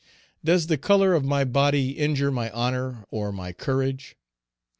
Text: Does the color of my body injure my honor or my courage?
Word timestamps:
Does 0.43 0.65
the 0.65 0.79
color 0.79 1.13
of 1.13 1.23
my 1.23 1.43
body 1.45 1.91
injure 1.91 2.31
my 2.31 2.49
honor 2.49 3.05
or 3.11 3.31
my 3.31 3.53
courage? 3.53 4.17